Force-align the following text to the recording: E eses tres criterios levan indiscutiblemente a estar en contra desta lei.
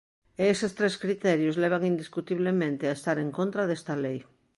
E 0.41 0.43
eses 0.53 0.71
tres 0.77 0.95
criterios 1.03 1.59
levan 1.63 1.83
indiscutiblemente 1.91 2.83
a 2.87 2.95
estar 2.97 3.17
en 3.25 3.29
contra 3.37 3.67
desta 3.69 3.93
lei. 4.03 4.19